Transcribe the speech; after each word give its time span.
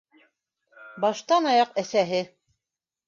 Баштан-аяҡ 1.05 1.77
әсәһе! 1.85 2.27